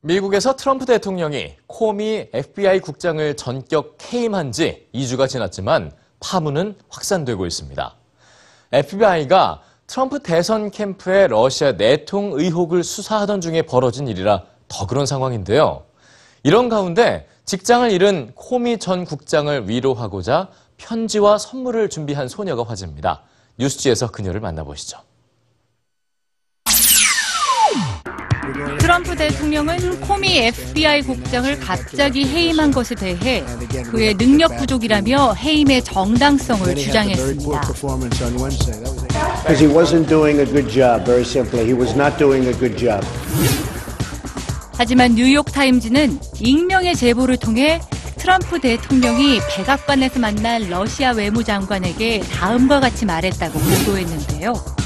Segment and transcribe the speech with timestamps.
[0.00, 5.90] 미국에서 트럼프 대통령이 코미 FBI 국장을 전격 해임한 지 2주가 지났지만
[6.20, 7.96] 파문은 확산되고 있습니다.
[8.70, 15.82] FBI가 트럼프 대선 캠프의 러시아 내통 의혹을 수사하던 중에 벌어진 일이라 더 그런 상황인데요.
[16.44, 23.22] 이런 가운데 직장을 잃은 코미 전 국장을 위로하고자 편지와 선물을 준비한 소녀가 화제입니다.
[23.58, 25.07] 뉴스지에서 그녀를 만나보시죠.
[28.88, 33.44] 트럼프 대통령은 코미 FBI 국장을 갑자기 해임한 것에 대해
[33.90, 37.60] 그의 능력 부족이라며 해임의 정당성을 주장했습니다.
[39.42, 41.66] Because he wasn't doing a good job, very simply.
[41.66, 43.06] He was not doing a good job.
[44.78, 47.82] 하지만 뉴욕타임즈는 익명의 제보를 통해
[48.16, 54.77] 트럼프 대통령이 백악관에서 만난 러시아 외무장관에게 다음과 같이 말했다고 보도했는데요.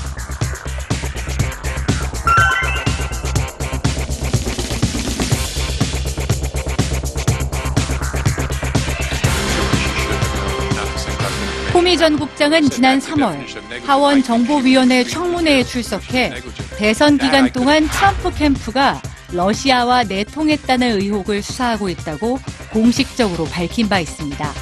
[11.93, 16.33] 코미 전 국장은 지난 3월 하원 정보위원회 청문회에 출석해
[16.79, 22.39] 대선 기간 동안 트럼프 캠프가 러시아와 내통했다는 의혹을 수사하고 있다고
[22.73, 24.53] 공식적으로 밝힌 바 있습니다.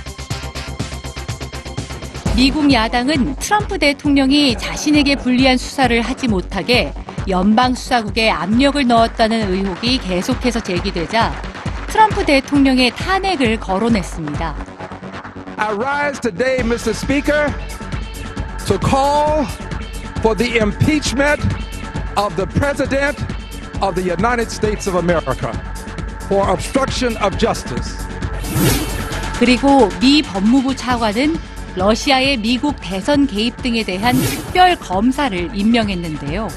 [2.35, 6.93] 미국 야당은 트럼프 대통령이 자신에게 불리한 수사를 하지 못하게
[7.29, 11.41] 연방 수사국에 압력을 넣었다는 의혹이 계속해서 제기되자
[11.87, 14.70] 트럼프 대통령의 탄핵을 거론했습니다.
[15.61, 16.95] I rise today, Mr.
[16.95, 17.53] Speaker,
[18.65, 19.45] to call
[20.23, 21.39] for the impeachment
[22.17, 23.21] of the President
[23.83, 25.53] of the United States of America
[26.31, 27.95] for obstruction of justice.
[29.39, 31.37] 그리고 미 법무부 차관은
[31.77, 36.49] 러시아의 미국 대선 개입 등에 대한 특별 검사를 임명했는데요.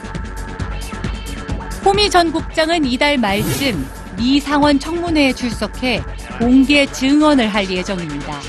[1.84, 6.02] 호미 전 국장은 이달 말쯤 미 상원 청문회에 출석해
[6.40, 8.40] 공개 증언을 할 예정입니다.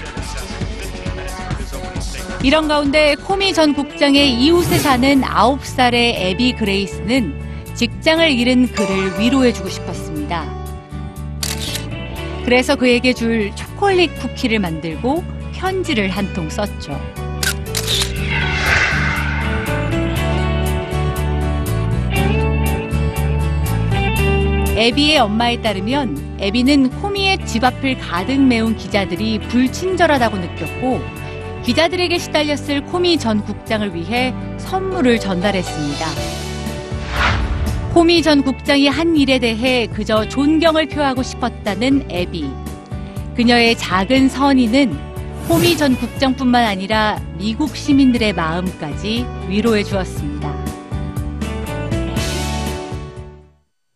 [2.45, 7.41] 이런 가운데 코미 전 국장의 이웃에 사는 9살의 애비 그레이스는
[7.75, 10.45] 직장을 잃은 그를 위로해주고 싶었습니다.
[12.45, 15.25] 그래서 그에게 줄 초콜릿 쿠키를 만들고
[15.55, 17.01] 편지를 한 통 썼죠.
[24.77, 31.01] 애비의 엄마에 따르면 애비는 코미의 집 앞을 가득 메운 기자들이 불친절하다고 느꼈고
[31.65, 36.07] 기자들에게 시달렸을 코미 전 국장을 위해 선물을 전달했습니다.
[37.95, 42.51] 코미 전 국장이 한 일에 대해 그저 존경을 표하고 싶었다는 애비.
[43.35, 44.93] 그녀의 작은 선의는
[45.49, 50.64] 호미 전 국장뿐만 아니라 미국 시민들의 마음까지 위로해 주었습니다.